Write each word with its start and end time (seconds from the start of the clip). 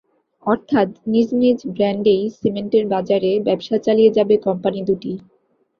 অর্থাৎ 0.45 0.87
নিজ 1.07 1.29
নিজ 1.41 1.57
ব্র্যান্ডেই 1.73 2.21
সিমেন্টের 2.37 2.85
বাজারে 2.93 3.31
ব্যবসা 3.47 3.75
চালিয়ে 3.85 4.15
যাবে 4.17 4.35
কোম্পানি 4.45 4.79
দুটি। 4.87 5.11